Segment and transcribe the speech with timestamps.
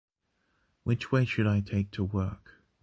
[0.81, 2.55] Which way should I take to work?